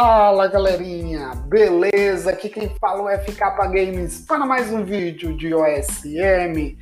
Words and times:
Fala 0.00 0.46
galerinha, 0.46 1.34
beleza? 1.48 2.30
Aqui 2.30 2.48
quem 2.48 2.68
fala 2.80 3.12
é 3.12 3.18
FK 3.18 3.40
Games 3.72 4.24
para 4.28 4.46
mais 4.46 4.70
um 4.70 4.84
vídeo 4.84 5.36
de 5.36 5.52
OSM. 5.52 6.78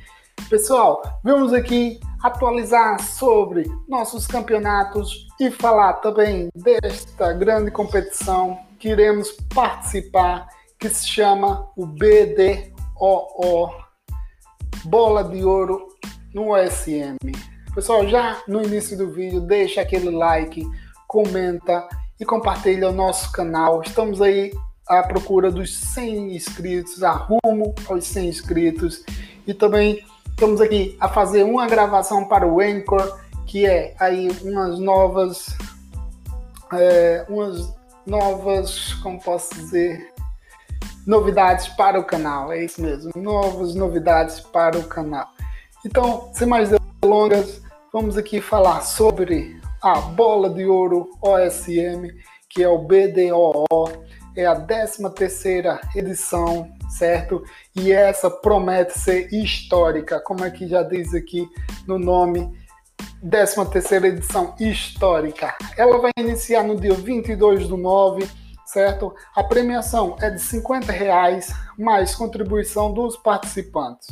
Pessoal, 0.47 1.01
vamos 1.23 1.51
aqui 1.51 1.99
atualizar 2.21 3.01
sobre 3.01 3.65
nossos 3.89 4.27
campeonatos 4.27 5.25
e 5.39 5.49
falar 5.49 5.93
também 5.93 6.49
desta 6.53 7.33
grande 7.33 7.71
competição 7.71 8.59
que 8.77 8.89
iremos 8.89 9.31
participar, 9.51 10.47
que 10.77 10.87
se 10.87 11.07
chama 11.07 11.67
o 11.75 11.87
BDOO 11.87 13.71
Bola 14.85 15.23
de 15.23 15.43
Ouro 15.43 15.87
no 16.35 16.53
OSM. 16.53 17.17
Pessoal, 17.73 18.07
já 18.07 18.43
no 18.47 18.61
início 18.61 18.95
do 18.95 19.09
vídeo, 19.09 19.41
deixa 19.41 19.81
aquele 19.81 20.11
like, 20.11 20.63
comenta 21.07 21.89
e 22.19 22.25
compartilha 22.25 22.89
o 22.89 22.93
nosso 22.93 23.31
canal. 23.31 23.81
Estamos 23.81 24.21
aí 24.21 24.51
à 24.87 25.03
procura 25.03 25.51
dos 25.51 25.75
100 25.77 26.35
inscritos, 26.35 27.03
a 27.03 27.11
rumo 27.11 27.75
aos 27.87 28.05
100 28.05 28.27
inscritos. 28.27 29.03
E 29.45 29.53
também 29.53 30.03
estamos 30.29 30.61
aqui 30.61 30.95
a 30.99 31.07
fazer 31.07 31.43
uma 31.43 31.67
gravação 31.67 32.25
para 32.25 32.47
o 32.47 32.59
Anchor, 32.59 33.19
que 33.45 33.65
é 33.65 33.95
aí 33.99 34.29
umas 34.43 34.79
novas, 34.79 35.47
é, 36.73 37.25
umas 37.29 37.73
novas, 38.05 38.93
como 38.95 39.21
posso 39.21 39.53
dizer, 39.55 40.13
novidades 41.05 41.67
para 41.69 41.99
o 41.99 42.03
canal. 42.03 42.51
É 42.51 42.63
isso 42.63 42.81
mesmo, 42.81 43.11
novas 43.15 43.75
novidades 43.75 44.39
para 44.39 44.77
o 44.77 44.83
canal. 44.83 45.27
Então, 45.85 46.29
sem 46.33 46.47
mais 46.47 46.69
delongas, 47.01 47.61
vamos 47.93 48.17
aqui 48.17 48.41
falar 48.41 48.81
sobre 48.81 49.56
a 49.81 50.01
Bola 50.01 50.49
de 50.49 50.65
Ouro 50.65 51.09
OSM, 51.21 52.09
que 52.49 52.63
é 52.63 52.67
o 52.67 52.79
BDOO, 52.79 53.87
é 54.35 54.45
a 54.45 54.55
13 54.55 55.09
terceira 55.13 55.79
edição, 55.95 56.71
certo? 56.89 57.43
E 57.75 57.91
essa 57.91 58.29
promete 58.29 58.97
ser 58.97 59.33
histórica, 59.33 60.19
como 60.19 60.43
é 60.43 60.51
que 60.51 60.67
já 60.67 60.83
diz 60.83 61.13
aqui 61.13 61.47
no 61.87 61.97
nome, 61.97 62.51
13 63.29 63.65
terceira 63.65 64.07
edição 64.07 64.55
histórica. 64.59 65.55
Ela 65.75 65.97
vai 65.99 66.11
iniciar 66.17 66.63
no 66.63 66.79
dia 66.79 66.93
22 66.93 67.67
do 67.67 67.77
9, 67.77 68.27
certo? 68.65 69.13
A 69.35 69.43
premiação 69.43 70.15
é 70.21 70.29
de 70.29 70.39
50 70.39 70.91
reais, 70.91 71.53
mais 71.77 72.13
contribuição 72.13 72.93
dos 72.93 73.17
participantes. 73.17 74.07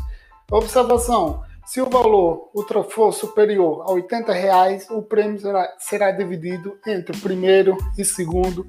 Observação, 0.52 1.43
se 1.66 1.81
o 1.81 1.89
valor 1.89 2.52
for 2.89 3.11
superior 3.11 3.83
a 3.88 3.91
80 3.91 4.31
reais, 4.33 4.88
o 4.89 5.02
prêmio 5.02 5.39
será, 5.39 5.75
será 5.80 6.11
dividido 6.11 6.77
entre 6.85 7.17
o 7.17 7.21
primeiro 7.21 7.77
e 7.97 8.05
segundo 8.05 8.67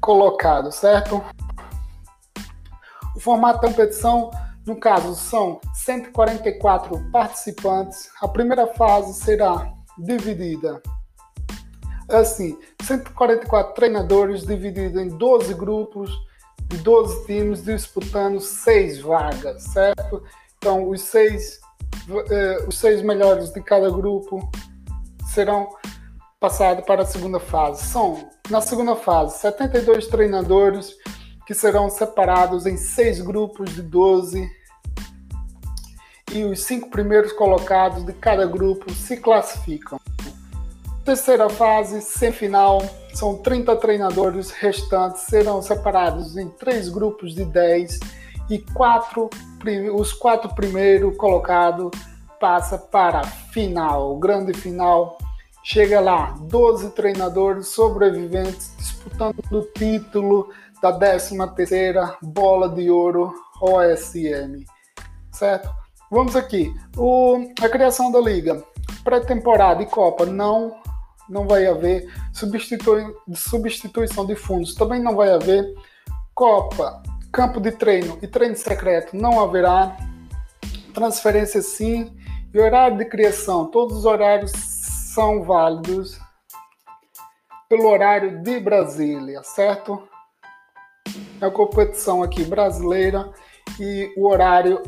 colocado, 0.00 0.70
certo? 0.70 1.22
O 3.14 3.20
formato 3.20 3.60
da 3.62 3.68
competição, 3.68 4.30
no 4.64 4.78
caso, 4.78 5.14
são 5.14 5.60
144 5.74 7.10
participantes. 7.10 8.10
A 8.20 8.28
primeira 8.28 8.66
fase 8.74 9.14
será 9.14 9.72
dividida 9.98 10.80
assim, 12.08 12.56
144 12.82 13.74
treinadores 13.74 14.46
divididos 14.46 15.00
em 15.00 15.08
12 15.08 15.54
grupos 15.54 16.10
de 16.68 16.78
12 16.78 17.26
times 17.26 17.64
disputando 17.64 18.40
seis 18.40 19.00
vagas, 19.00 19.62
certo? 19.64 20.22
Então, 20.66 20.88
os 20.88 21.00
seis, 21.02 21.60
uh, 22.08 22.66
os 22.66 22.76
seis 22.76 23.00
melhores 23.00 23.52
de 23.52 23.62
cada 23.62 23.88
grupo 23.88 24.50
serão 25.32 25.68
passados 26.40 26.84
para 26.84 27.02
a 27.02 27.06
segunda 27.06 27.38
fase. 27.38 27.84
São, 27.84 28.28
na 28.50 28.60
segunda 28.60 28.96
fase, 28.96 29.38
72 29.38 30.08
treinadores 30.08 30.96
que 31.46 31.54
serão 31.54 31.88
separados 31.88 32.66
em 32.66 32.76
seis 32.76 33.20
grupos 33.20 33.76
de 33.76 33.82
12 33.82 34.50
e 36.32 36.42
os 36.42 36.64
cinco 36.64 36.90
primeiros 36.90 37.30
colocados 37.32 38.04
de 38.04 38.12
cada 38.14 38.44
grupo 38.44 38.92
se 38.92 39.18
classificam. 39.18 40.00
Terceira 41.04 41.48
fase, 41.48 42.02
semifinal, 42.02 42.82
são 43.14 43.40
30 43.40 43.76
treinadores 43.76 44.50
restantes 44.50 45.22
serão 45.22 45.62
separados 45.62 46.36
em 46.36 46.48
três 46.48 46.88
grupos 46.88 47.36
de 47.36 47.44
10 47.44 48.00
e 48.48 48.58
quatro, 48.58 49.28
os 49.94 50.12
quatro 50.12 50.54
primeiros 50.54 51.16
colocados 51.16 51.90
passa 52.40 52.78
para 52.78 53.20
a 53.20 53.24
final, 53.24 54.16
grande 54.18 54.52
final. 54.54 55.18
Chega 55.64 56.00
lá, 56.00 56.34
12 56.42 56.90
treinadores 56.90 57.68
sobreviventes 57.68 58.72
disputando 58.78 59.42
o 59.50 59.62
título 59.62 60.48
da 60.80 60.96
13ª 60.96 62.16
Bola 62.22 62.68
de 62.68 62.88
Ouro 62.90 63.34
OSM. 63.60 64.64
Certo? 65.32 65.68
Vamos 66.10 66.36
aqui. 66.36 66.72
O, 66.96 67.36
a 67.60 67.68
criação 67.68 68.12
da 68.12 68.20
liga. 68.20 68.62
Pré-temporada 69.02 69.82
e 69.82 69.86
Copa 69.86 70.24
não 70.24 70.76
não 71.28 71.44
vai 71.44 71.66
haver 71.66 72.08
substitui, 72.32 73.04
substituição 73.34 74.24
de 74.24 74.36
fundos, 74.36 74.76
também 74.76 75.02
não 75.02 75.16
vai 75.16 75.30
haver 75.30 75.74
Copa 76.32 77.02
Campo 77.36 77.60
de 77.60 77.70
treino 77.70 78.18
e 78.22 78.26
treino 78.26 78.56
secreto 78.56 79.14
não 79.14 79.38
haverá. 79.38 79.94
Transferência 80.94 81.60
sim. 81.60 82.16
E 82.54 82.58
horário 82.58 82.96
de 82.96 83.04
criação, 83.04 83.66
todos 83.70 83.98
os 83.98 84.04
horários 84.06 84.52
são 84.52 85.42
válidos 85.42 86.18
pelo 87.68 87.90
horário 87.90 88.42
de 88.42 88.58
Brasília, 88.58 89.42
certo? 89.42 90.02
É 91.38 91.44
a 91.44 91.50
competição 91.50 92.22
aqui 92.22 92.42
brasileira 92.42 93.30
e 93.78 94.10
o 94.16 94.26
horário 94.26 94.82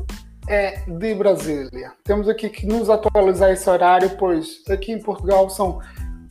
é 0.49 0.81
de 0.87 1.15
Brasília. 1.15 1.93
Temos 2.03 2.31
aqui 2.31 2.49
que 2.49 2.65
nos 2.65 2.89
atualizar 2.89 3.51
esse 3.51 3.69
horário, 3.69 4.17
pois 4.17 4.63
aqui 4.71 4.93
em 4.93 5.03
Portugal 5.03 5.51
são 5.51 5.83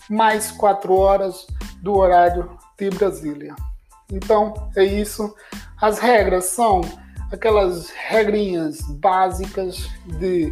mais 0.09 0.51
quatro 0.51 0.95
horas 0.95 1.45
do 1.83 1.95
horário 1.95 2.57
de 2.75 2.89
Brasília. 2.89 3.53
Então 4.11 4.71
é 4.75 4.83
isso. 4.83 5.31
As 5.79 5.99
regras 5.99 6.45
são 6.45 6.81
aquelas 7.31 7.89
regrinhas 7.89 8.81
básicas 8.81 9.87
de, 10.05 10.51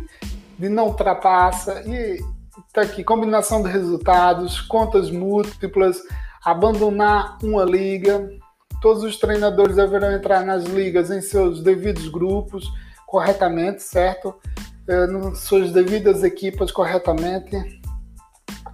de 0.59 0.69
não 0.69 0.87
ultrapassa 0.87 1.81
e 1.87 2.19
tá 2.71 2.81
aqui 2.81 3.03
combinação 3.03 3.63
de 3.63 3.69
resultados, 3.69 4.61
contas 4.61 5.09
múltiplas, 5.09 5.99
abandonar 6.43 7.39
uma 7.41 7.63
liga. 7.63 8.29
Todos 8.81 9.03
os 9.03 9.17
treinadores 9.17 9.77
deverão 9.77 10.11
entrar 10.11 10.45
nas 10.45 10.65
ligas 10.65 11.09
em 11.09 11.21
seus 11.21 11.63
devidos 11.63 12.07
grupos 12.07 12.71
corretamente, 13.07 13.81
certo? 13.81 14.35
É, 14.87 15.07
nas 15.07 15.39
suas 15.39 15.71
devidas 15.71 16.23
equipas 16.23 16.71
corretamente. 16.71 17.81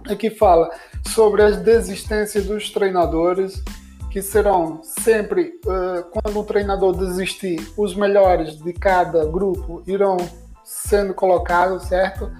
Aqui 0.06 0.28
fala 0.28 0.68
sobre 1.08 1.42
as 1.42 1.56
desistências 1.58 2.44
dos 2.44 2.70
treinadores 2.70 3.62
que 4.12 4.20
serão 4.20 4.82
sempre, 4.82 5.58
uh, 5.64 6.04
quando 6.10 6.38
um 6.38 6.44
treinador 6.44 6.94
desistir, 6.94 7.72
os 7.78 7.94
melhores 7.94 8.58
de 8.58 8.72
cada 8.74 9.24
grupo 9.24 9.82
irão 9.86 10.18
sendo 10.62 11.14
colocados, 11.14 11.84
certo? 11.84 12.30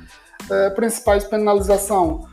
Uh, 0.44 0.74
principais 0.74 1.24
penalização, 1.24 2.28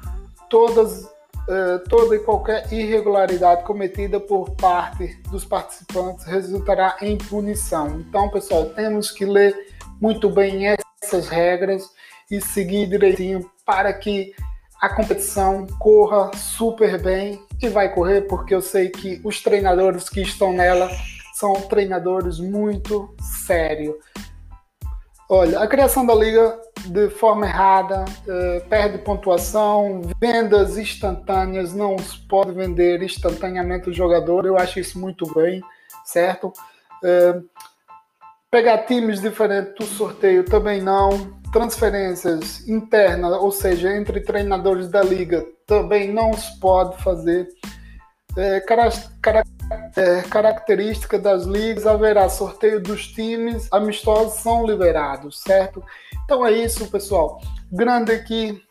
todas, 0.50 1.06
uh, 1.06 1.80
toda 1.88 2.18
e 2.18 2.20
qualquer 2.20 2.72
irregularidade 2.74 3.64
cometida 3.64 4.20
por 4.20 4.52
parte 4.58 5.16
dos 5.32 5.46
participantes 5.46 6.26
resultará 6.26 6.98
em 7.02 7.18
punição. 7.18 8.02
Então, 8.02 8.30
pessoal, 8.30 8.66
temos 8.66 9.10
que 9.10 9.24
ler 9.24 9.56
muito 10.02 10.30
bem 10.30 10.66
essas 11.02 11.30
regras 11.30 11.90
e 12.30 12.42
seguir 12.42 12.88
direitinho 12.88 13.50
para 13.66 13.94
que 13.94 14.34
a 14.82 14.90
competição 14.90 15.66
corra 15.80 16.30
super 16.36 17.02
bem 17.02 17.42
e 17.62 17.70
vai 17.70 17.94
correr 17.94 18.22
porque 18.22 18.54
eu 18.54 18.62
sei 18.62 18.90
que 18.90 19.22
os 19.24 19.42
treinadores 19.42 20.10
que 20.10 20.22
estão 20.22 20.54
nela 20.54 20.90
são 21.34 21.54
treinadores 21.54 22.40
muito 22.40 23.16
sérios. 23.22 23.96
Olha, 25.32 25.60
a 25.60 25.68
criação 25.68 26.06
da 26.06 26.16
liga 26.16 26.60
de 26.88 27.08
forma 27.10 27.46
errada 27.46 28.04
eh, 28.28 28.64
perde 28.68 28.98
pontuação, 28.98 30.02
vendas 30.20 30.76
instantâneas, 30.76 31.72
não 31.74 31.98
se 32.00 32.18
pode 32.28 32.52
vender 32.52 33.04
instantaneamente 33.04 33.90
o 33.90 33.94
jogador, 33.94 34.46
eu 34.46 34.58
acho 34.58 34.80
isso 34.80 35.00
muito 35.00 35.32
bem, 35.34 35.62
certo? 36.04 36.52
Eh, 37.04 37.42
pegar 38.50 38.80
times 38.80 39.22
diferentes 39.22 39.76
do 39.76 39.86
sorteio 39.86 40.44
também 40.44 40.82
não, 40.82 41.39
transferências 41.52 42.68
internas, 42.68 43.34
ou 43.34 43.52
seja, 43.52 43.96
entre 43.96 44.22
treinadores 44.22 44.90
da 44.90 45.02
liga, 45.02 45.46
também 45.66 46.12
não 46.12 46.34
se 46.34 46.60
pode 46.60 47.02
fazer. 47.02 47.48
É, 48.38 48.60
cara, 48.62 48.90
cara, 49.22 49.44
é, 49.96 50.22
característica 50.24 51.18
das 51.18 51.46
ligas, 51.46 51.88
haverá 51.88 52.30
sorteio 52.30 52.82
dos 52.82 53.08
times, 53.08 53.68
amistosos 53.72 54.40
são 54.42 54.66
liberados, 54.66 55.42
certo? 55.42 55.84
Então 56.24 56.46
é 56.46 56.52
isso, 56.52 56.90
pessoal. 56.90 57.42
Grande 57.72 58.12
aqui, 58.12 58.62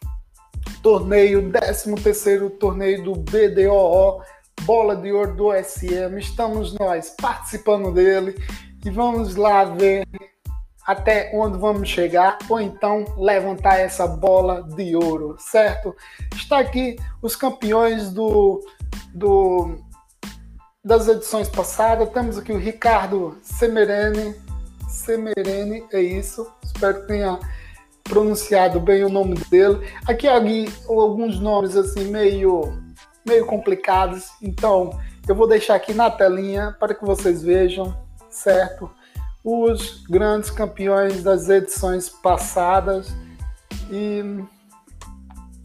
torneio, 0.83 1.51
13 1.51 1.95
terceiro 1.97 2.51
torneio 2.51 3.03
do 3.03 3.15
BDOO, 3.15 4.23
bola 4.63 4.97
de 4.97 5.13
ouro 5.13 5.35
do 5.35 5.53
SM. 5.53 6.19
Estamos 6.19 6.75
nós 6.79 7.11
participando 7.21 7.93
dele 7.93 8.37
e 8.85 8.91
vamos 8.91 9.35
lá 9.35 9.65
ver 9.65 10.07
até 10.89 11.31
onde 11.35 11.59
vamos 11.59 11.87
chegar 11.87 12.39
ou 12.49 12.59
então 12.59 13.05
levantar 13.19 13.79
essa 13.79 14.07
bola 14.07 14.63
de 14.63 14.97
ouro, 14.97 15.37
certo? 15.39 15.95
Está 16.35 16.61
aqui 16.61 16.97
os 17.21 17.37
campeões 17.37 18.11
do, 18.11 18.65
do 19.13 19.77
das 20.83 21.07
edições 21.07 21.47
passadas. 21.47 22.09
Temos 22.09 22.39
aqui 22.39 22.53
o 22.53 22.57
Ricardo 22.57 23.37
Semerene. 23.43 24.35
Semerene, 24.89 25.85
é 25.93 26.01
isso. 26.01 26.51
Espero 26.65 27.03
que 27.03 27.09
tenha 27.09 27.39
pronunciado 28.03 28.81
bem 28.81 29.05
o 29.05 29.11
nome 29.11 29.35
dele. 29.51 29.87
Aqui 30.07 30.27
alguns 30.27 31.39
nomes 31.39 31.77
assim 31.77 32.05
meio 32.05 32.63
meio 33.27 33.45
complicados, 33.45 34.31
então 34.41 34.99
eu 35.29 35.35
vou 35.35 35.47
deixar 35.47 35.75
aqui 35.75 35.93
na 35.93 36.11
telinha 36.11 36.75
para 36.81 36.95
que 36.95 37.05
vocês 37.05 37.43
vejam, 37.43 37.95
certo? 38.31 38.91
Os 39.45 40.05
grandes 40.09 40.51
campeões 40.51 41.23
das 41.23 41.49
edições 41.49 42.09
passadas 42.09 43.09
e 43.91 44.23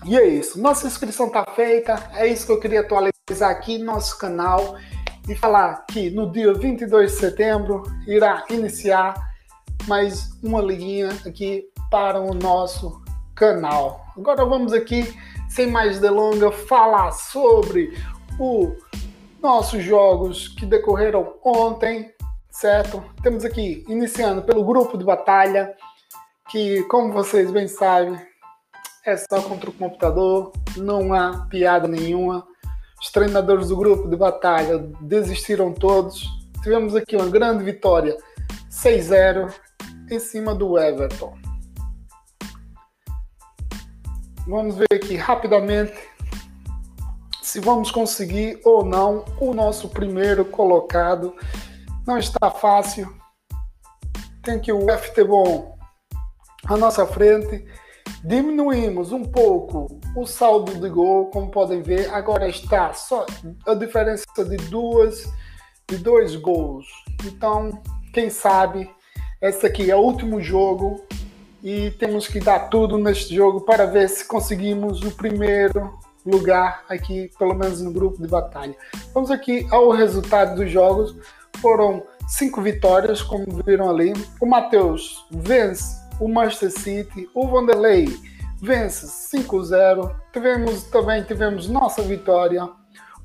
e 0.05 0.17
é 0.17 0.27
isso. 0.27 0.59
Nossa 0.59 0.85
inscrição 0.85 1.27
está 1.27 1.45
feita. 1.55 2.09
É 2.13 2.27
isso 2.27 2.45
que 2.45 2.51
eu 2.51 2.59
queria 2.59 2.81
atualizar 2.81 3.49
aqui 3.49 3.77
no 3.77 3.85
nosso 3.85 4.17
canal 4.17 4.75
e 5.29 5.35
falar 5.35 5.85
que 5.85 6.09
no 6.09 6.29
dia 6.29 6.53
22 6.53 7.11
de 7.11 7.17
setembro 7.17 7.83
irá 8.05 8.43
iniciar 8.49 9.13
mais 9.87 10.31
uma 10.43 10.61
liguinha 10.61 11.09
aqui 11.25 11.65
para 11.89 12.19
o 12.19 12.33
nosso 12.33 13.01
canal. 13.33 14.05
Agora 14.17 14.45
vamos 14.45 14.73
aqui, 14.73 15.17
sem 15.47 15.67
mais 15.67 15.99
delongas, 15.99 16.53
falar 16.67 17.11
sobre 17.11 17.97
os 18.37 18.73
nossos 19.41 19.83
jogos 19.83 20.49
que 20.49 20.65
decorreram 20.65 21.35
ontem, 21.43 22.11
certo? 22.53 23.03
Temos 23.21 23.43
aqui, 23.43 23.83
iniciando 23.89 24.43
pelo 24.43 24.63
grupo 24.63 24.97
de 24.97 25.03
batalha, 25.03 25.75
que, 26.49 26.83
como 26.83 27.11
vocês 27.11 27.51
bem 27.51 27.67
sabem, 27.67 28.15
é 29.05 29.17
só 29.17 29.41
contra 29.41 29.69
o 29.69 29.73
computador, 29.73 30.53
não 30.77 31.13
há 31.13 31.45
piada 31.49 31.87
nenhuma. 31.87 32.47
Os 33.01 33.11
treinadores 33.11 33.67
do 33.67 33.75
grupo 33.75 34.07
de 34.07 34.15
batalha 34.15 34.77
desistiram 35.01 35.73
todos. 35.73 36.25
Tivemos 36.61 36.95
aqui 36.95 37.15
uma 37.17 37.27
grande 37.27 37.63
vitória 37.63 38.15
6-0 38.69 39.53
em 40.09 40.19
cima 40.19 40.55
do 40.55 40.77
Everton. 40.77 41.35
Vamos 44.47 44.75
ver 44.75 44.87
aqui 44.93 45.15
rapidamente 45.15 45.97
se 47.41 47.59
vamos 47.59 47.91
conseguir 47.91 48.59
ou 48.63 48.85
não 48.85 49.25
o 49.39 49.53
nosso 49.53 49.89
primeiro 49.89 50.45
colocado. 50.45 51.35
Não 52.05 52.17
está 52.17 52.51
fácil. 52.51 53.13
Tem 54.41 54.59
que 54.59 54.71
o 54.71 54.87
FT 54.97 55.23
bom 55.23 55.77
à 56.65 56.77
nossa 56.77 57.05
frente 57.05 57.65
Diminuímos 58.23 59.11
um 59.11 59.23
pouco 59.23 59.99
o 60.15 60.25
saldo 60.25 60.79
de 60.79 60.87
gol, 60.87 61.25
como 61.25 61.51
podem 61.51 61.81
ver, 61.81 62.09
agora 62.09 62.47
está 62.47 62.93
só 62.93 63.25
a 63.67 63.73
diferença 63.73 64.25
de 64.47 64.55
duas 64.69 65.29
de 65.89 65.97
dois 65.97 66.33
gols. 66.37 66.87
Então, 67.25 67.81
quem 68.13 68.29
sabe, 68.29 68.89
esse 69.41 69.65
aqui 69.65 69.91
é 69.91 69.95
o 69.97 69.99
último 69.99 70.41
jogo 70.41 71.05
e 71.61 71.91
temos 71.91 72.25
que 72.25 72.39
dar 72.39 72.69
tudo 72.69 72.97
neste 72.97 73.35
jogo 73.35 73.59
para 73.61 73.85
ver 73.85 74.07
se 74.07 74.25
conseguimos 74.25 75.01
o 75.01 75.11
primeiro 75.11 75.99
lugar 76.25 76.85
aqui, 76.87 77.29
pelo 77.37 77.53
menos 77.53 77.81
no 77.81 77.91
grupo 77.91 78.21
de 78.21 78.27
batalha. 78.29 78.75
Vamos 79.13 79.31
aqui 79.31 79.67
ao 79.69 79.91
resultado 79.91 80.55
dos 80.55 80.71
jogos. 80.71 81.13
Foram 81.61 82.03
cinco 82.27 82.61
vitórias, 82.61 83.21
como 83.21 83.45
viram 83.65 83.89
ali. 83.89 84.13
O 84.41 84.45
Matheus 84.45 85.25
vence 85.31 86.01
o 86.19 86.27
Manchester 86.27 86.71
City, 86.71 87.29
o 87.33 87.47
Vanderlei 87.47 88.07
vence 88.61 89.05
5-0. 89.35 90.15
Tivemos 90.31 90.83
também 90.83 91.23
tivemos 91.23 91.67
nossa 91.67 92.01
vitória. 92.01 92.69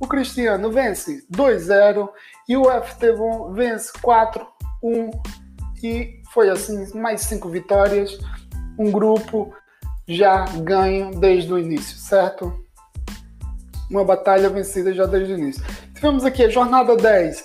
O 0.01 0.07
Cristiano 0.07 0.71
vence 0.71 1.25
2-0 1.33 2.09
e 2.49 2.57
o 2.57 2.65
FT 2.65 3.07
vence 3.53 3.93
4-1 3.93 5.11
e 5.83 6.23
foi 6.33 6.51
assim 6.51 6.93
mais 6.95 7.23
cinco 7.23 7.49
vitórias, 7.49 8.19
um 8.79 8.91
grupo 8.91 9.55
já 10.07 10.45
ganho 10.63 11.11
desde 11.13 11.53
o 11.53 11.59
início, 11.59 11.97
certo? 11.97 12.65
Uma 13.91 14.05
batalha 14.05 14.49
vencida 14.49 14.93
já 14.93 15.07
desde 15.07 15.33
o 15.33 15.39
início. 15.39 15.65
Tivemos 15.95 16.25
aqui 16.25 16.45
a 16.45 16.49
jornada 16.49 16.97
10, 16.97 17.45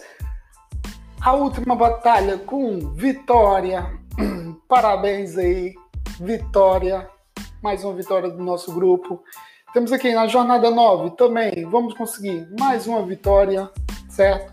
a 1.23 1.31
última 1.31 1.73
batalha 1.73 2.37
com 2.37 2.91
vitória 2.93 3.89
Parabéns 4.67 5.37
aí, 5.37 5.73
vitória, 6.19 7.09
mais 7.61 7.83
uma 7.83 7.93
vitória 7.93 8.29
do 8.29 8.43
nosso 8.43 8.73
grupo. 8.73 9.23
Temos 9.73 9.93
aqui 9.93 10.13
na 10.13 10.27
jornada 10.27 10.69
9 10.69 11.11
também, 11.11 11.63
vamos 11.69 11.93
conseguir 11.93 12.47
mais 12.59 12.87
uma 12.87 13.03
vitória, 13.03 13.69
certo? 14.09 14.51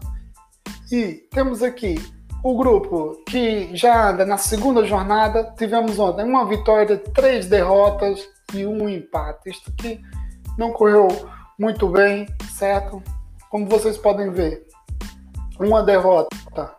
E 0.93 1.27
temos 1.33 1.63
aqui 1.63 1.97
o 2.45 2.57
grupo 2.57 3.21
que 3.27 3.75
já 3.77 4.11
anda 4.11 4.25
na 4.25 4.37
segunda 4.37 4.85
jornada. 4.85 5.53
Tivemos 5.59 5.99
ontem 5.99 6.25
uma 6.25 6.47
vitória, 6.47 6.97
três 6.97 7.47
derrotas 7.47 8.29
e 8.55 8.65
um 8.65 8.89
empate. 8.89 9.51
Isto 9.51 9.71
aqui 9.71 10.01
não 10.57 10.73
correu 10.73 11.09
muito 11.59 11.89
bem, 11.89 12.27
certo? 12.57 13.03
Como 13.51 13.67
vocês 13.67 13.99
podem 13.99 14.31
ver, 14.31 14.67
uma 15.61 15.83
derrota 15.83 16.75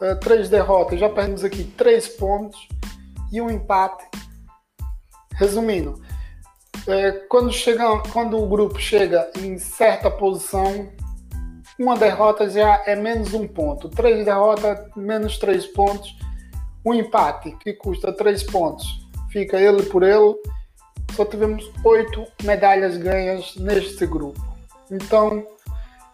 uh, 0.00 0.20
três 0.20 0.48
derrotas, 0.48 1.00
já 1.00 1.08
perdemos 1.08 1.42
aqui 1.42 1.64
três 1.64 2.06
pontos 2.06 2.68
e 3.32 3.40
um 3.40 3.50
empate. 3.50 4.04
Resumindo, 5.34 5.92
uh, 5.92 7.28
quando, 7.28 7.50
chega, 7.50 7.84
quando 8.12 8.38
o 8.38 8.46
grupo 8.46 8.78
chega 8.78 9.30
em 9.38 9.58
certa 9.58 10.10
posição, 10.10 10.90
uma 11.78 11.96
derrota 11.96 12.48
já 12.50 12.82
é 12.86 12.94
menos 12.94 13.32
um 13.32 13.48
ponto. 13.48 13.88
Três 13.88 14.24
derrotas, 14.26 14.78
menos 14.94 15.38
três 15.38 15.66
pontos. 15.66 16.14
Um 16.84 16.92
empate, 16.92 17.52
que 17.56 17.72
custa 17.72 18.12
três 18.12 18.42
pontos, 18.42 18.86
fica 19.30 19.58
ele 19.58 19.82
por 19.84 20.02
ele. 20.02 20.34
Só 21.14 21.24
tivemos 21.24 21.70
oito 21.84 22.26
medalhas 22.42 22.96
ganhas 22.96 23.56
neste 23.56 24.06
grupo. 24.06 24.40
Então, 24.90 25.46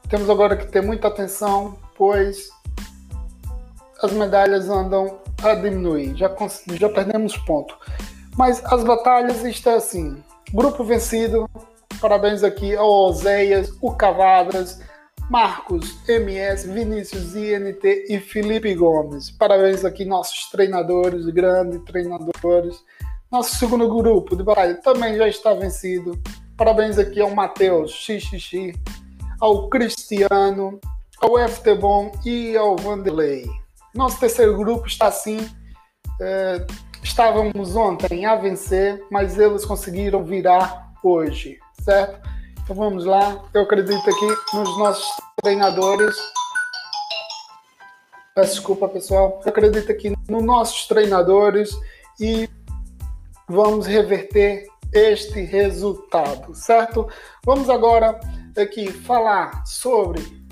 temos 0.08 0.30
agora 0.30 0.56
que 0.56 0.66
ter 0.66 0.82
muita 0.82 1.08
atenção, 1.08 1.76
pois 1.96 2.48
as 4.02 4.12
medalhas 4.12 4.68
andam 4.68 5.18
a 5.42 5.54
diminuir, 5.54 6.14
já, 6.16 6.34
já 6.74 6.88
perdemos 6.88 7.36
ponto. 7.38 7.76
Mas 8.36 8.62
as 8.64 8.84
batalhas 8.84 9.44
está 9.44 9.74
assim: 9.74 10.22
grupo 10.52 10.84
vencido, 10.84 11.48
parabéns 12.00 12.44
aqui 12.44 12.76
ao 12.76 12.88
Oséias, 12.88 13.72
o 13.80 13.92
Cavadras, 13.92 14.80
Marcos, 15.30 15.98
MS, 16.08 16.68
Vinícius, 16.68 17.34
INT 17.34 17.84
e 18.08 18.20
Felipe 18.20 18.74
Gomes. 18.74 19.30
Parabéns 19.30 19.84
aqui 19.84 20.04
nossos 20.04 20.50
treinadores, 20.50 21.26
grandes 21.26 21.82
treinadores. 21.84 22.80
Nosso 23.30 23.56
segundo 23.56 23.88
grupo 23.88 24.36
de 24.36 24.44
batalha 24.44 24.74
também 24.82 25.16
já 25.16 25.26
está 25.26 25.52
vencido. 25.52 26.16
Parabéns 26.56 26.96
aqui 26.98 27.20
ao 27.20 27.34
Matheus, 27.34 27.92
XXX, 27.92 28.78
ao 29.40 29.68
Cristiano, 29.68 30.80
ao 31.20 31.38
FT 31.48 31.74
Bom 31.74 32.12
e 32.24 32.56
ao 32.56 32.76
Vanderlei. 32.76 33.46
Nosso 33.94 34.20
terceiro 34.20 34.56
grupo 34.56 34.86
está 34.86 35.08
assim. 35.08 35.48
É, 36.20 36.66
estávamos 37.02 37.74
ontem 37.76 38.26
a 38.26 38.36
vencer, 38.36 39.02
mas 39.10 39.38
eles 39.38 39.64
conseguiram 39.64 40.24
virar 40.24 40.92
hoje, 41.02 41.58
certo? 41.82 42.28
Então 42.62 42.76
vamos 42.76 43.04
lá. 43.04 43.42
Eu 43.54 43.62
acredito 43.62 44.08
aqui 44.10 44.56
nos 44.56 44.78
nossos 44.78 45.06
treinadores. 45.42 46.16
Peço 48.34 48.54
desculpa, 48.54 48.88
pessoal. 48.88 49.40
Eu 49.44 49.50
acredito 49.50 49.90
aqui 49.90 50.12
nos 50.28 50.42
nossos 50.44 50.86
treinadores 50.86 51.70
e 52.20 52.48
vamos 53.48 53.86
reverter 53.86 54.66
este 54.92 55.40
resultado, 55.40 56.54
certo? 56.54 57.08
Vamos 57.44 57.70
agora 57.70 58.18
aqui 58.56 58.90
falar 58.92 59.64
sobre 59.66 60.45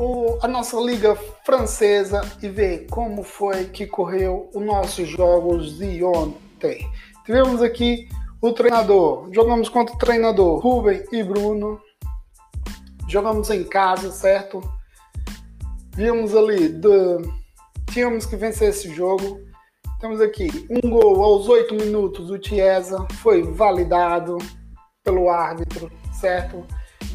o, 0.00 0.38
a 0.40 0.48
nossa 0.48 0.80
liga 0.80 1.14
francesa 1.44 2.22
e 2.42 2.48
ver 2.48 2.86
como 2.90 3.22
foi 3.22 3.66
que 3.66 3.86
correu 3.86 4.48
os 4.54 4.64
nossos 4.64 5.06
jogos 5.06 5.76
de 5.76 6.02
ontem. 6.02 6.90
Tivemos 7.26 7.60
aqui 7.60 8.08
o 8.40 8.50
treinador, 8.52 9.28
jogamos 9.30 9.68
contra 9.68 9.94
o 9.94 9.98
treinador 9.98 10.58
Ruben 10.58 11.04
e 11.12 11.22
Bruno, 11.22 11.78
jogamos 13.06 13.50
em 13.50 13.62
casa, 13.62 14.10
certo? 14.10 14.62
Vimos 15.94 16.34
ali, 16.34 16.70
de, 16.70 17.18
tínhamos 17.92 18.24
que 18.24 18.36
vencer 18.36 18.70
esse 18.70 18.94
jogo. 18.94 19.38
Temos 20.00 20.22
aqui 20.22 20.66
um 20.70 20.88
gol 20.88 21.22
aos 21.22 21.46
8 21.46 21.74
minutos, 21.74 22.30
o 22.30 22.42
Chiesa 22.42 23.06
foi 23.20 23.42
validado 23.42 24.38
pelo 25.04 25.28
árbitro, 25.28 25.92
certo? 26.18 26.64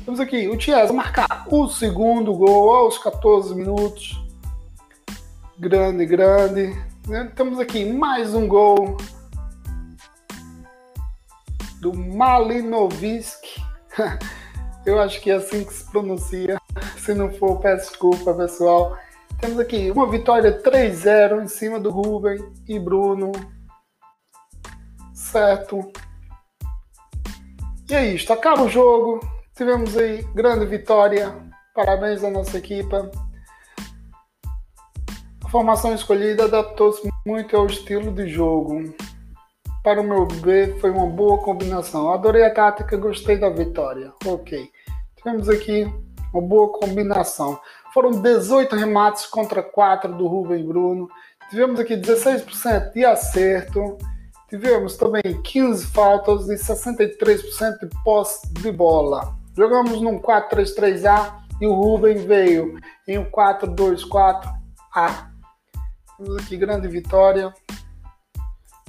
Temos 0.05 0.19
aqui 0.19 0.47
o 0.47 0.59
Chiesa 0.59 0.93
marcar 0.93 1.47
o 1.50 1.67
segundo 1.67 2.31
gol 2.35 2.75
aos 2.75 2.95
14 3.00 3.55
minutos. 3.55 4.24
Grande, 5.57 6.05
grande. 6.05 6.79
Né? 7.07 7.31
Temos 7.35 7.59
aqui 7.59 7.91
mais 7.91 8.35
um 8.35 8.47
gol 8.47 8.97
do 11.81 11.91
Malinovski. 11.91 13.63
Eu 14.85 15.01
acho 15.01 15.19
que 15.21 15.31
é 15.31 15.38
assim 15.38 15.63
que 15.63 15.74
se 15.74 15.89
pronuncia. 15.89 16.62
Se 17.00 17.15
não 17.15 17.31
for, 17.31 17.59
peço 17.59 17.89
desculpa, 17.89 18.31
pessoal. 18.35 18.95
Temos 19.41 19.57
aqui 19.57 19.89
uma 19.89 20.07
vitória 20.07 20.62
3-0 20.62 21.43
em 21.43 21.47
cima 21.47 21.79
do 21.79 21.89
Ruben 21.89 22.47
e 22.67 22.77
Bruno. 22.77 23.31
Certo. 25.15 25.91
E 27.89 27.95
é 27.95 28.13
isso. 28.13 28.31
Acaba 28.31 28.62
o 28.62 28.69
jogo. 28.69 29.19
Tivemos 29.55 29.95
aí 29.95 30.21
grande 30.33 30.65
vitória. 30.65 31.33
Parabéns 31.74 32.25
à 32.25 32.29
nossa 32.29 32.57
equipa. 32.57 33.09
A 35.45 35.50
formação 35.50 35.95
escolhida 35.95 36.43
adaptou-se 36.43 37.09
muito 37.25 37.55
ao 37.55 37.65
estilo 37.65 38.12
de 38.12 38.27
jogo. 38.27 38.93
Para 39.81 40.01
o 40.01 40.03
meu 40.03 40.27
ver, 40.27 40.77
foi 40.81 40.91
uma 40.91 41.07
boa 41.07 41.41
combinação. 41.41 42.12
Adorei 42.12 42.43
a 42.43 42.53
tática, 42.53 42.97
gostei 42.97 43.38
da 43.38 43.50
vitória. 43.50 44.12
Ok. 44.25 44.69
Tivemos 45.15 45.47
aqui 45.47 45.89
uma 46.33 46.41
boa 46.41 46.77
combinação. 46.77 47.57
Foram 47.93 48.12
18 48.12 48.75
remates 48.75 49.25
contra 49.25 49.63
4 49.63 50.17
do 50.17 50.27
Rubem 50.27 50.67
Bruno. 50.67 51.07
Tivemos 51.50 51.79
aqui 51.79 51.95
16% 51.95 52.91
de 52.91 53.05
acerto. 53.05 53.97
Tivemos 54.50 54.97
também 54.97 55.41
15 55.43 55.88
faltas 55.88 56.50
e 56.50 56.55
63% 56.55 57.88
de 57.89 58.03
posse 58.03 58.51
de 58.51 58.69
bola. 58.69 59.44
Jogamos 59.55 60.01
num 60.01 60.19
4-3-3A 60.19 61.35
e 61.62 61.65
o 61.65 61.74
Ruben 61.74 62.17
veio 62.17 62.77
em 63.07 63.17
um 63.17 63.24
4-2-4A. 63.31 65.29
Temos 66.17 66.38
aqui 66.38 66.57
grande 66.57 66.89
vitória 66.89 67.53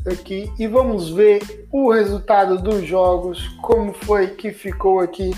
aqui 0.04 0.52
e 0.58 0.66
vamos 0.66 1.10
ver 1.10 1.68
o 1.72 1.92
resultado 1.92 2.60
dos 2.60 2.84
jogos, 2.84 3.46
como 3.62 3.92
foi 3.92 4.28
que 4.28 4.52
ficou 4.52 4.98
aqui 4.98 5.30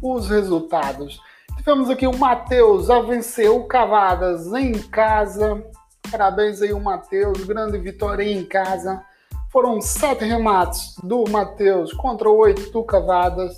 os 0.00 0.28
resultados. 0.28 1.20
Tivemos 1.56 1.90
aqui 1.90 2.06
o 2.06 2.16
Matheus 2.16 2.88
a 2.88 3.00
vencer 3.00 3.50
o 3.50 3.64
Cavadas 3.64 4.52
em 4.52 4.72
casa. 4.72 5.64
Parabéns 6.12 6.62
aí 6.62 6.72
o 6.72 6.80
Matheus, 6.80 7.44
grande 7.44 7.76
vitória 7.78 8.22
em 8.22 8.44
casa. 8.44 9.02
Foram 9.50 9.80
sete 9.80 10.24
remates 10.24 10.94
do 11.02 11.24
Matheus 11.28 11.92
contra 11.92 12.30
oito 12.30 12.70
do 12.70 12.84
Cavadas 12.84 13.56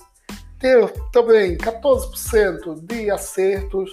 ter 0.58 0.92
também 1.12 1.56
14% 1.56 2.80
de 2.82 3.10
acertos, 3.10 3.90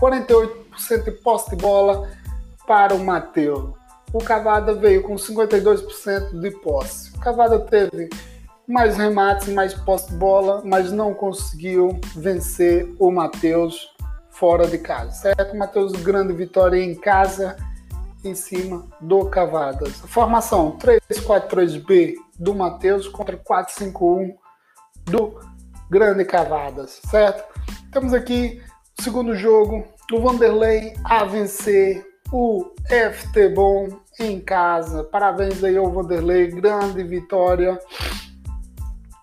48% 0.00 1.04
de 1.04 1.10
posse 1.12 1.50
de 1.50 1.56
bola 1.56 2.08
para 2.66 2.94
o 2.94 3.04
Matheus. 3.04 3.74
O 4.12 4.18
Cavada 4.18 4.74
veio 4.74 5.02
com 5.02 5.14
52% 5.14 6.40
de 6.40 6.50
posse. 6.50 7.14
O 7.16 7.20
Cavada 7.20 7.58
teve 7.58 8.08
mais 8.66 8.96
remates, 8.96 9.48
mais 9.48 9.74
posse 9.74 10.10
de 10.10 10.16
bola, 10.16 10.62
mas 10.64 10.90
não 10.90 11.14
conseguiu 11.14 12.00
vencer 12.14 12.94
o 12.98 13.10
Matheus 13.10 13.94
fora 14.30 14.66
de 14.66 14.78
casa, 14.78 15.12
certo? 15.12 15.56
Matheus, 15.56 15.92
grande 15.92 16.32
vitória 16.32 16.82
em 16.82 16.94
casa, 16.94 17.56
em 18.24 18.34
cima 18.34 18.84
do 19.00 19.26
Cavadas. 19.26 19.92
Formação 20.06 20.76
3-4-3B 20.78 22.14
do 22.38 22.54
Matheus 22.54 23.08
contra 23.08 23.36
4-5-1 23.36 24.34
do 25.06 25.38
Grande 25.88 26.24
Cavadas, 26.24 27.00
certo? 27.08 27.44
Temos 27.92 28.12
aqui 28.12 28.60
o 28.98 29.02
segundo 29.02 29.34
jogo, 29.36 29.84
o 30.12 30.20
Vanderlei 30.20 30.94
a 31.04 31.24
vencer 31.24 32.04
o 32.32 32.72
FT 32.88 33.50
Bom 33.50 33.88
em 34.18 34.40
casa. 34.40 35.04
Parabéns 35.04 35.62
aí 35.62 35.76
ao 35.76 35.90
Vanderlei, 35.90 36.48
grande 36.48 37.02
vitória. 37.04 37.78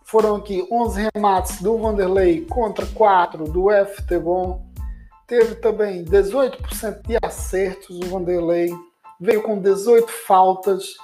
Foram 0.06 0.36
aqui 0.36 0.66
11 0.72 1.10
remates 1.14 1.62
do 1.62 1.78
Vanderlei 1.78 2.46
contra 2.46 2.86
4 2.86 3.44
do 3.46 3.68
FT 3.70 4.20
Bom. 4.20 4.66
Teve 5.28 5.56
também 5.56 6.06
18% 6.06 7.02
de 7.08 7.18
acertos 7.22 8.00
o 8.00 8.10
Vanderlei. 8.10 8.70
Veio 9.20 9.42
com 9.42 9.60
18 9.60 10.08
faltas 10.10 10.96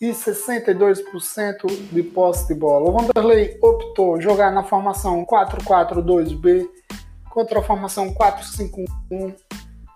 e 0.00 0.10
62% 0.10 1.66
de 1.90 2.02
posse 2.02 2.46
de 2.48 2.54
bola. 2.54 2.88
O 2.88 2.92
Vanderlei 2.92 3.58
optou 3.62 4.20
jogar 4.20 4.52
na 4.52 4.62
formação 4.62 5.24
4-4-2B 5.26 6.68
contra 7.30 7.58
a 7.58 7.62
formação 7.62 8.14
4-5-1 8.14 9.34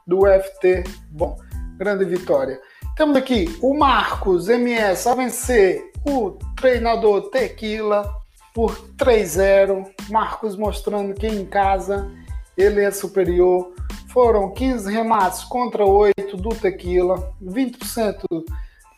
do 0.07 0.21
FT. 0.27 0.85
Bom, 1.11 1.37
grande 1.77 2.05
vitória. 2.05 2.61
Temos 2.97 3.17
aqui 3.17 3.57
o 3.63 3.75
Marcos 3.75 4.49
MS 4.49 5.09
a 5.09 5.15
vencer 5.15 5.93
o 6.05 6.33
treinador 6.57 7.31
Tequila 7.31 8.13
por 8.53 8.77
3-0. 8.97 9.89
Marcos 10.11 10.57
mostrando 10.57 11.15
que 11.15 11.27
em 11.27 11.45
casa 11.47 12.11
ele 12.57 12.83
é 12.83 12.91
superior. 12.91 13.73
Foram 14.09 14.53
15 14.53 14.93
remates 14.93 15.43
contra 15.45 15.87
8 15.87 16.37
do 16.37 16.51
Tequila, 16.51 17.33
20% 17.43 18.25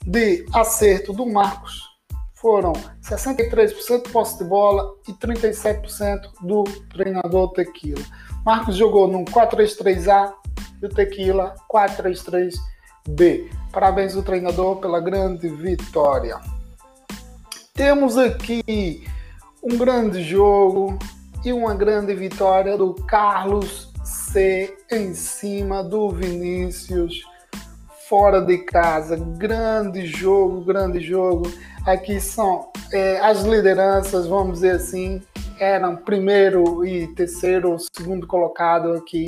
de 0.07 0.45
acerto 0.53 1.13
do 1.13 1.27
Marcos 1.27 1.95
foram 2.35 2.75
63% 3.03 4.03
de 4.03 4.11
posse 4.11 4.37
de 4.37 4.45
bola 4.45 4.95
e 5.09 5.13
37% 5.13 6.21
do 6.43 6.65
treinador 6.93 7.53
Tequila. 7.53 8.05
Marcos 8.45 8.77
jogou 8.77 9.09
num 9.09 9.25
4-3-3A 9.25 10.31
e 10.83 10.85
o 10.85 10.89
Tequila 10.91 11.55
4-3-3B. 11.73 13.51
Parabéns 13.73 14.15
ao 14.15 14.23
treinador 14.23 14.77
pela 14.77 15.01
grande 15.01 15.49
vitória. 15.49 16.39
Temos 17.73 18.19
aqui 18.19 19.09
um 19.63 19.79
grande 19.79 20.23
jogo 20.23 20.99
e 21.43 21.51
uma 21.51 21.75
grande 21.75 22.15
vitória 22.15 22.77
do 22.77 22.93
Carlos 22.93 23.91
C 24.05 24.77
em 24.93 25.15
cima 25.15 25.83
do 25.83 26.11
Vinícius 26.11 27.25
fora 28.14 28.40
de 28.40 28.59
casa. 28.59 29.16
Grande 29.16 30.06
jogo, 30.06 30.61
grande 30.61 31.00
jogo. 31.00 31.50
Aqui 31.85 32.21
são 32.21 32.68
é, 32.92 33.18
as 33.18 33.42
lideranças, 33.42 34.28
vamos 34.28 34.61
dizer 34.61 34.76
assim, 34.76 35.21
eram 35.59 35.97
primeiro 35.97 36.87
e 36.87 37.09
terceiro, 37.09 37.76
segundo 37.92 38.25
colocado 38.25 38.92
aqui 38.92 39.25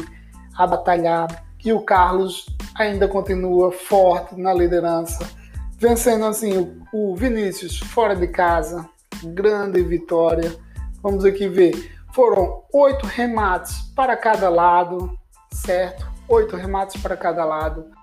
a 0.56 0.64
batalhar. 0.68 1.26
E 1.64 1.72
o 1.72 1.80
Carlos 1.80 2.46
ainda 2.78 3.08
continua 3.08 3.72
forte 3.72 4.40
na 4.40 4.54
liderança, 4.54 5.28
vencendo 5.76 6.24
assim 6.24 6.56
o, 6.92 7.10
o 7.10 7.16
Vinícius 7.16 7.80
fora 7.80 8.14
de 8.14 8.28
casa. 8.28 8.88
Grande 9.24 9.82
vitória. 9.82 10.54
Vamos 11.02 11.24
aqui 11.24 11.48
ver. 11.48 11.92
Foram 12.12 12.62
oito 12.72 13.04
remates 13.04 13.80
para 13.96 14.16
cada 14.16 14.48
lado, 14.48 15.10
certo? 15.50 16.06
Oito 16.28 16.54
remates 16.54 17.02
para 17.02 17.16
cada 17.16 17.44
lado. 17.44 17.95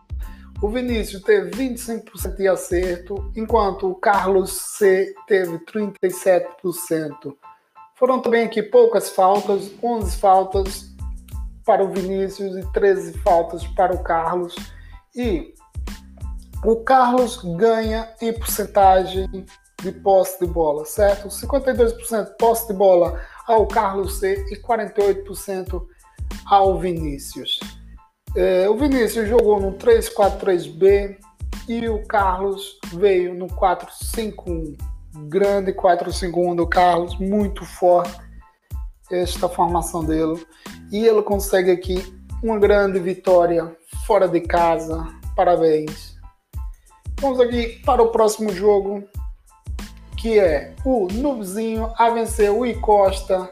O 0.63 0.70
Vinícius 0.70 1.22
teve 1.24 1.51
25% 1.51 2.38
de 2.38 2.48
acerto, 2.48 3.29
enquanto 3.36 3.91
o 3.91 3.96
Carlos 3.96 4.53
C 4.53 5.13
teve 5.27 5.60
37%. 5.60 7.36
Foram 7.96 8.22
também 8.22 8.46
aqui 8.46 8.63
poucas 8.63 9.10
faltas, 9.10 9.70
11 9.84 10.15
faltas 10.15 10.86
para 11.65 11.84
o 11.84 11.91
Vinícius 11.91 12.55
e 12.55 12.72
13 12.72 13.12
faltas 13.20 13.67
para 13.75 13.93
o 13.93 14.01
Carlos. 14.03 14.55
E 15.13 15.53
o 16.63 16.77
Carlos 16.77 17.43
ganha 17.58 18.08
em 18.22 18.32
porcentagem 18.32 19.46
de 19.82 19.91
posse 19.91 20.39
de 20.39 20.50
bola, 20.50 20.86
certo? 20.86 21.27
52% 21.27 22.24
de 22.24 22.38
posse 22.38 22.67
de 22.70 22.74
bola 22.74 23.22
ao 23.48 23.67
Carlos 23.67 24.17
C 24.17 24.46
e 24.50 24.55
48% 24.55 25.86
ao 26.46 26.79
Vinícius. 26.79 27.60
É, 28.35 28.67
o 28.67 28.75
Vinícius 28.75 29.29
jogou 29.29 29.59
no 29.59 29.73
3-4-3B 29.73 31.17
e 31.67 31.87
o 31.87 32.03
Carlos 32.07 32.79
veio 32.93 33.33
no 33.33 33.47
4-5-1. 33.47 34.75
Grande 35.27 35.71
4-5-1 35.73 36.55
do 36.55 36.67
Carlos, 36.67 37.17
muito 37.19 37.63
forte 37.63 38.19
esta 39.11 39.47
formação 39.47 40.03
dele. 40.03 40.43
E 40.91 41.05
ele 41.05 41.21
consegue 41.21 41.69
aqui 41.69 42.03
uma 42.41 42.57
grande 42.57 42.99
vitória 42.99 43.75
fora 44.07 44.27
de 44.27 44.41
casa. 44.41 45.05
Parabéns. 45.35 46.17
Vamos 47.19 47.39
aqui 47.39 47.81
para 47.85 48.01
o 48.01 48.09
próximo 48.09 48.51
jogo, 48.51 49.03
que 50.17 50.39
é 50.39 50.73
o 50.83 51.07
Nubzinho 51.07 51.93
a 51.97 52.09
vencer 52.09 52.51
o 52.51 52.65
Icosta 52.65 53.49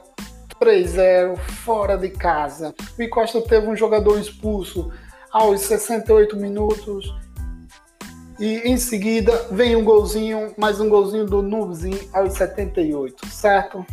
3-0 0.61 1.37
fora 1.37 1.97
de 1.97 2.09
casa. 2.09 2.75
O 2.99 3.09
Costa 3.09 3.41
teve 3.41 3.67
um 3.67 3.75
jogador 3.75 4.19
expulso 4.19 4.91
aos 5.31 5.61
68 5.61 6.37
minutos. 6.37 7.13
E 8.39 8.57
em 8.69 8.77
seguida 8.77 9.47
vem 9.51 9.75
um 9.75 9.83
golzinho, 9.83 10.53
mais 10.57 10.79
um 10.79 10.89
golzinho 10.89 11.25
do 11.25 11.41
Nubzinho 11.41 12.09
aos 12.13 12.33
78, 12.33 13.27
certo? 13.27 13.85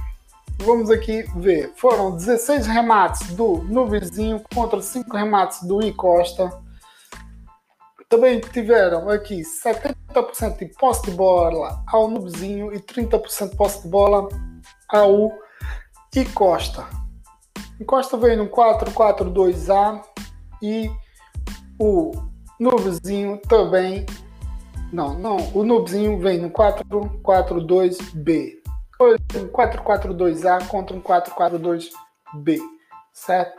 vamos 0.59 0.91
aqui 0.91 1.23
ver. 1.37 1.73
Foram 1.77 2.17
16 2.17 2.67
remates 2.67 3.35
do 3.35 3.59
Nubizinho 3.65 4.43
contra 4.55 4.81
5 4.81 5.17
remates 5.17 5.63
do 5.63 5.81
Costa. 5.95 6.51
Também 8.09 8.41
tiveram 8.41 9.09
aqui 9.09 9.43
70% 9.43 10.59
de 10.59 10.67
posse 10.79 11.03
de 11.05 11.11
bola 11.13 11.83
ao 11.87 12.09
Nubizinho 12.09 12.73
e 12.75 12.81
30% 12.81 13.51
de 13.51 13.57
posse 13.57 13.83
de 13.83 13.89
bola 13.89 14.29
ao 14.89 15.31
I 16.17 16.25
Costa. 16.27 16.87
I 17.81 17.85
Costa 17.85 18.17
veio 18.17 18.38
no 18.38 18.49
4-4-2A 18.49 20.03
e 20.62 20.91
o 21.79 22.12
Nubizinho 22.59 23.38
também. 23.49 24.07
Não, 24.93 25.19
não, 25.19 25.37
o 25.55 25.62
Nubizinho 25.62 26.19
vem 26.19 26.38
no 26.38 26.50
4-4-2B. 26.50 28.55
Um 29.00 29.49
4-4-2A 29.49 30.67
contra 30.67 30.97
um 30.97 31.00
4-4-2B, 31.00 32.59
certo? 33.12 33.57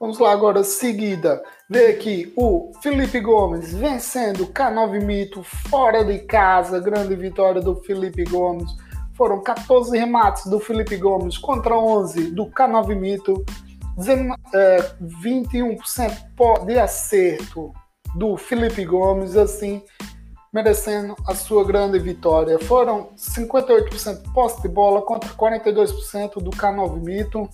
Vamos 0.00 0.18
lá 0.18 0.32
agora, 0.32 0.64
seguida, 0.64 1.44
ver 1.68 1.94
aqui 1.94 2.32
o 2.34 2.72
Felipe 2.82 3.20
Gomes 3.20 3.74
vencendo 3.74 4.44
o 4.44 4.46
K9 4.46 5.04
Mito 5.04 5.42
fora 5.42 6.02
de 6.02 6.20
casa, 6.20 6.80
grande 6.80 7.14
vitória 7.14 7.60
do 7.60 7.76
Felipe 7.82 8.24
Gomes. 8.24 8.74
Foram 9.20 9.42
14 9.42 9.98
remates 9.98 10.46
do 10.46 10.58
Felipe 10.58 10.96
Gomes 10.96 11.36
contra 11.36 11.76
11 11.76 12.30
do 12.30 12.46
K9 12.46 12.96
Mito, 12.96 13.44
21% 13.98 16.64
de 16.64 16.78
acerto 16.78 17.74
do 18.16 18.38
Felipe 18.38 18.82
Gomes, 18.82 19.36
assim, 19.36 19.82
merecendo 20.50 21.14
a 21.28 21.34
sua 21.34 21.66
grande 21.66 21.98
vitória. 21.98 22.58
Foram 22.60 23.10
58% 23.14 24.22
de 24.22 24.32
posse 24.32 24.62
de 24.62 24.68
bola 24.68 25.02
contra 25.02 25.28
42% 25.34 26.42
do 26.42 26.50
K9 26.52 27.04
Mito. 27.04 27.46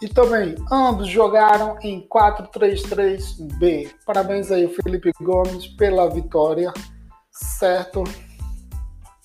E 0.00 0.06
também, 0.06 0.54
ambos 0.70 1.08
jogaram 1.08 1.76
em 1.82 2.06
4-3-3-B. 2.06 3.90
Parabéns 4.06 4.52
aí, 4.52 4.68
Felipe 4.68 5.10
Gomes, 5.20 5.66
pela 5.66 6.08
vitória, 6.08 6.72
certo? 7.32 8.04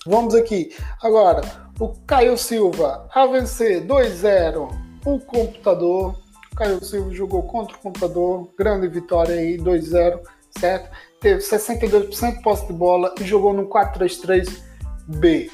Vamos 0.06 0.34
aqui. 0.34 0.74
Agora, 1.02 1.40
o 1.80 1.88
Caio 2.06 2.38
Silva 2.38 3.08
a 3.12 3.26
vencer 3.26 3.84
2-0 3.86 4.68
o 5.04 5.18
computador. 5.20 6.16
O 6.52 6.56
Caio 6.56 6.84
Silva 6.84 7.10
jogou 7.12 7.42
contra 7.42 7.76
o 7.76 7.80
computador. 7.80 8.48
Grande 8.56 8.88
vitória 8.88 9.34
aí, 9.34 9.58
2-0, 9.58 10.20
certo? 10.58 10.90
Teve 11.20 11.40
62% 11.40 12.36
de 12.36 12.42
posse 12.42 12.66
de 12.66 12.72
bola 12.72 13.12
e 13.20 13.24
jogou 13.24 13.52
no 13.52 13.68
4-3-3-B. 13.68 15.50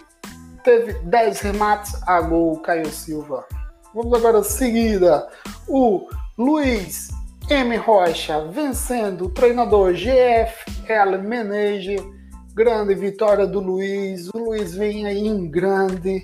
Teve 0.63 0.93
10 1.05 1.41
remates 1.41 1.95
a 2.07 2.21
gol, 2.21 2.61
Caio 2.61 2.91
Silva. 2.91 3.47
Vamos 3.95 4.13
agora 4.13 4.43
seguida. 4.43 5.29
O 5.67 6.09
Luiz 6.39 7.09
M. 7.49 7.77
Rocha 7.77 8.47
vencendo 8.49 9.27
o 9.27 9.31
treinador 9.31 9.93
GFL 9.93 11.19
Manager. 11.23 12.22
Grande 12.55 12.95
vitória 12.95 13.47
do 13.47 13.61
Luiz. 13.61 14.29
O 14.29 14.39
Luiz 14.39 14.75
vem 14.75 15.07
aí 15.07 15.27
em 15.27 15.51
grande. 15.51 16.23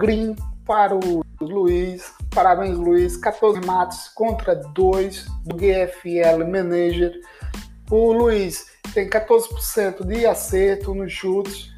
Green 0.00 0.34
para 0.64 0.94
o 0.94 1.22
Luiz. 1.42 2.10
Parabéns, 2.34 2.78
Luiz. 2.78 3.14
14 3.18 3.60
matos 3.66 4.08
contra 4.14 4.54
2 4.54 5.26
do 5.44 5.56
GFL 5.56 6.46
Manager. 6.50 7.12
O 7.90 8.12
Luiz 8.12 8.64
tem 8.94 9.06
14% 9.10 10.06
de 10.06 10.24
acerto 10.24 10.94
nos 10.94 11.12
chutes 11.12 11.68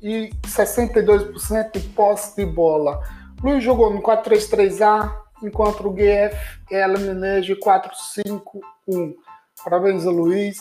e 0.00 0.30
62% 0.46 1.72
de 1.72 1.80
posse 1.88 2.34
de 2.36 2.46
bola. 2.46 3.02
Luiz 3.42 3.62
jogou 3.62 3.92
no 3.92 4.02
4-3-3A, 4.02 5.14
enquanto 5.42 5.86
o 5.86 5.92
GFL 5.92 6.98
Menege 7.00 7.54
4-5-1. 7.54 9.14
Parabéns 9.62 10.04
Luiz, 10.04 10.56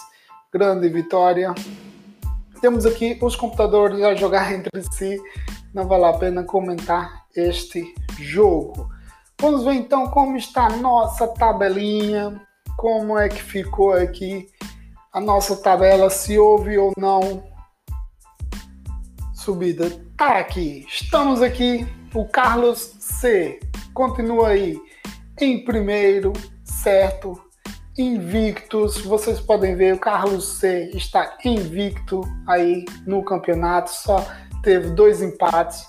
grande 0.52 0.90
vitória. 0.90 1.56
Temos 2.62 2.86
aqui 2.86 3.18
os 3.22 3.36
computadores 3.36 4.02
a 4.02 4.16
jogar 4.16 4.54
entre 4.54 4.84
si, 4.92 5.20
não 5.74 5.88
vale 5.88 6.06
a 6.06 6.14
pena 6.14 6.44
comentar 6.44 7.26
este 7.36 7.94
jogo. 8.20 8.90
Vamos 9.40 9.64
ver 9.64 9.74
então 9.74 10.08
como 10.08 10.38
está 10.38 10.68
a 10.68 10.78
nossa 10.78 11.28
tabelinha, 11.28 12.40
como 12.78 13.18
é 13.18 13.28
que 13.28 13.42
ficou 13.42 13.94
aqui 13.94 14.48
a 15.12 15.20
nossa 15.20 15.58
tabela, 15.58 16.10
se 16.10 16.38
houve 16.38 16.78
ou 16.78 16.94
não 16.98 17.44
subida. 19.34 19.90
Tá 20.16 20.38
aqui, 20.38 20.86
estamos 20.88 21.42
aqui 21.42 21.88
o 22.14 22.26
Carlos 22.26 22.96
C 23.00 23.60
continua 23.94 24.50
aí 24.50 24.80
em 25.40 25.64
primeiro, 25.64 26.34
certo? 26.64 27.42
Invictus, 27.98 29.02
vocês 29.02 29.40
podem 29.42 29.76
ver, 29.76 29.96
o 29.96 30.00
Carlos 30.00 30.60
C 30.60 30.92
está 30.94 31.38
invicto 31.44 32.22
aí 32.48 32.86
no 33.06 33.22
campeonato, 33.22 33.92
só 33.92 34.26
teve 34.64 34.92
dois 34.92 35.22
empates 35.22 35.86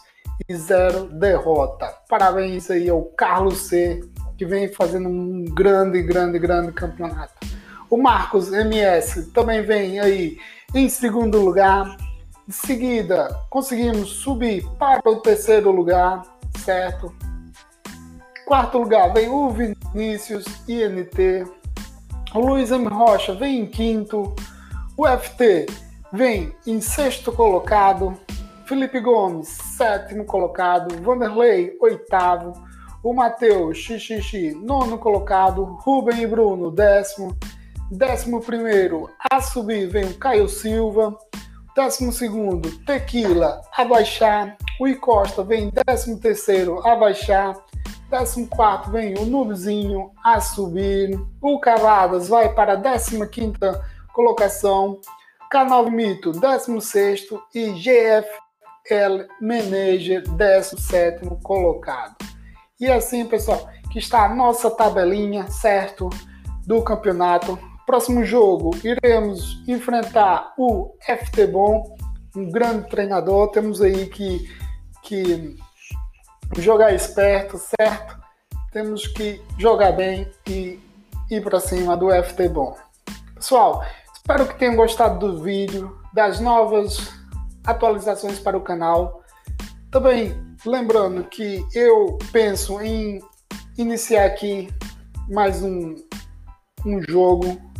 e 0.49 0.57
zero 0.57 1.05
derrota. 1.05 1.87
Parabéns 2.09 2.69
aí 2.71 2.89
ao 2.89 3.05
Carlos 3.17 3.69
C, 3.69 4.01
que 4.37 4.45
vem 4.45 4.73
fazendo 4.73 5.09
um 5.09 5.45
grande, 5.45 6.03
grande, 6.03 6.41
grande 6.41 6.73
campeonato. 6.73 7.35
O 7.89 7.97
Marcos 7.97 8.53
MS 8.53 9.31
também 9.31 9.63
vem 9.63 10.01
aí 10.01 10.39
em 10.75 10.89
segundo 10.89 11.41
lugar, 11.41 11.97
em 12.49 12.53
seguida, 12.53 13.29
conseguimos 13.49 14.09
subir 14.09 14.67
para 14.77 15.09
o 15.09 15.21
terceiro 15.21 15.71
lugar, 15.71 16.23
certo? 16.59 17.15
Quarto 18.45 18.79
lugar 18.79 19.13
vem 19.13 19.29
o 19.29 19.51
Vinícius 19.51 20.45
INT. 20.67 21.62
O 22.35 22.41
Luiz 22.41 22.71
M. 22.71 22.89
Rocha 22.89 23.35
vem 23.35 23.61
em 23.61 23.67
quinto. 23.67 24.35
O 24.97 25.07
FT 25.07 25.67
vem 26.11 26.55
em 26.67 26.81
sexto 26.81 27.31
colocado. 27.31 28.17
Felipe 28.65 29.01
Gomes, 29.01 29.49
sétimo 29.49 30.25
colocado. 30.25 30.97
Vanderlei, 31.03 31.77
oitavo. 31.79 32.55
O 33.05 33.13
Matheus 33.13 33.77
XXX, 33.77 34.55
nono 34.63 34.97
colocado. 34.97 35.63
Rubem 35.83 36.23
e 36.23 36.27
Bruno, 36.27 36.71
décimo. 36.71 37.37
Décimo 37.91 38.41
primeiro, 38.41 39.11
a 39.31 39.39
subir 39.43 39.89
vem 39.89 40.05
o 40.05 40.15
Caio 40.15 40.49
Silva. 40.49 41.15
Décimo 41.77 42.13
segundo, 42.13 42.71
Tequila, 42.87 43.61
abaixar. 43.77 44.57
O 44.81 44.89
Icosta 44.89 45.45
vem 45.45 45.71
décimo 45.87 46.19
terceiro, 46.19 46.81
abaixar. 46.87 47.55
Décimo 48.13 48.47
quarto 48.47 48.91
vem 48.91 49.15
o 49.17 49.25
Nubezinho 49.25 50.11
a 50.23 50.39
subir. 50.39 51.19
O 51.41 51.59
Cavadas 51.59 52.29
vai 52.29 52.53
para 52.53 52.75
a 52.75 52.77
décima 52.77 53.27
quinta 53.27 53.83
colocação. 54.13 55.01
Canal 55.51 55.91
Mito, 55.91 56.31
décimo 56.33 56.79
sexto. 56.79 57.43
E 57.55 57.71
GFL 57.71 59.25
Manager, 59.41 60.29
décimo 60.33 60.79
sétimo 60.79 61.41
colocado. 61.43 62.15
E 62.79 62.87
assim, 62.87 63.25
pessoal, 63.25 63.67
que 63.91 63.99
está 63.99 64.27
a 64.27 64.35
nossa 64.35 64.71
tabelinha, 64.71 65.51
certo? 65.51 66.11
Do 66.67 66.83
campeonato 66.83 67.59
Próximo 67.87 68.25
jogo, 68.25 68.77
iremos 68.85 69.63
enfrentar 69.67 70.53
o 70.59 70.95
FT 71.01 71.47
Bom, 71.47 71.97
um 72.37 72.51
grande 72.51 72.89
treinador. 72.91 73.49
Temos 73.49 73.81
aí 73.81 74.07
que, 74.07 74.49
que 75.03 75.57
jogar 76.61 76.93
esperto, 76.93 77.59
certo? 77.59 78.21
Temos 78.73 79.07
que 79.07 79.41
jogar 79.59 79.93
bem 79.93 80.31
e 80.47 80.81
ir 81.31 81.43
para 81.43 81.61
cima 81.61 81.97
do 81.97 82.11
FT 82.11 82.49
Bom. 82.49 82.77
Pessoal, 83.35 83.85
espero 84.15 84.47
que 84.47 84.59
tenham 84.59 84.77
gostado 84.77 85.19
do 85.19 85.43
vídeo, 85.43 85.99
das 86.13 86.41
novas 86.41 87.13
atualizações 87.65 88.39
para 88.39 88.57
o 88.57 88.63
canal. 88.63 89.23
Também 89.91 90.35
lembrando 90.65 91.25
que 91.25 91.65
eu 91.75 92.19
penso 92.33 92.81
em 92.81 93.21
iniciar 93.77 94.27
aqui 94.27 94.69
mais 95.29 95.63
um, 95.63 95.95
um 96.85 97.01
jogo 97.09 97.73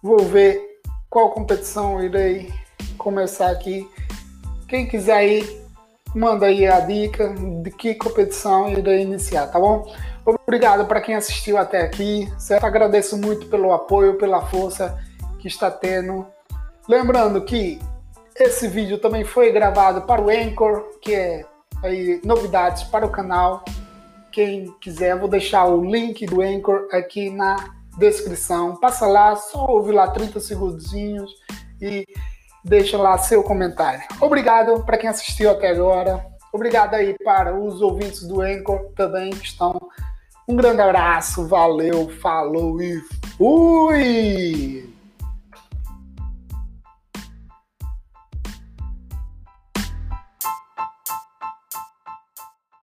Vou 0.00 0.20
ver 0.20 0.80
qual 1.10 1.32
competição 1.32 2.00
irei 2.00 2.52
começar 2.96 3.50
aqui. 3.50 3.88
Quem 4.68 4.86
quiser 4.86 5.16
aí, 5.16 5.62
manda 6.14 6.46
aí 6.46 6.66
a 6.66 6.80
dica 6.80 7.34
de 7.62 7.70
que 7.70 7.94
competição 7.94 8.70
irei 8.70 9.02
iniciar, 9.02 9.46
tá 9.48 9.58
bom? 9.58 9.92
Obrigado 10.24 10.84
para 10.86 11.00
quem 11.00 11.14
assistiu 11.14 11.56
até 11.56 11.82
aqui, 11.82 12.30
certo? 12.38 12.64
Agradeço 12.64 13.16
muito 13.16 13.46
pelo 13.46 13.72
apoio, 13.72 14.18
pela 14.18 14.42
força 14.46 14.98
que 15.38 15.48
está 15.48 15.70
tendo. 15.70 16.26
Lembrando 16.88 17.44
que 17.44 17.78
esse 18.36 18.68
vídeo 18.68 18.98
também 18.98 19.24
foi 19.24 19.50
gravado 19.50 20.02
para 20.02 20.20
o 20.20 20.28
Anchor, 20.28 20.84
que 21.00 21.14
é 21.14 21.44
aí 21.82 22.20
novidades 22.24 22.82
para 22.84 23.06
o 23.06 23.10
canal. 23.10 23.64
Quem 24.30 24.72
quiser, 24.80 25.18
vou 25.18 25.28
deixar 25.28 25.64
o 25.66 25.84
link 25.84 26.26
do 26.26 26.40
Anchor 26.40 26.88
aqui 26.92 27.30
na 27.30 27.74
descrição. 27.98 28.76
Passa 28.76 29.06
lá, 29.06 29.34
só 29.34 29.66
ouve 29.66 29.92
lá 29.92 30.08
30 30.08 30.40
segundinhos 30.40 31.30
e 31.80 32.06
deixa 32.64 32.96
lá 32.98 33.16
seu 33.18 33.42
comentário. 33.42 34.02
Obrigado 34.20 34.84
para 34.84 34.98
quem 34.98 35.08
assistiu 35.08 35.50
até 35.50 35.70
agora 35.70 36.24
Obrigado 36.52 36.94
aí 36.94 37.14
para 37.22 37.54
os 37.54 37.82
ouvintes 37.82 38.26
do 38.26 38.40
Anchor 38.40 38.90
também 38.96 39.30
que 39.30 39.46
estão. 39.46 39.78
Um 40.48 40.56
grande 40.56 40.80
abraço, 40.80 41.46
valeu, 41.46 42.08
falou 42.08 42.80
e 42.80 43.00
fui! 43.36 44.97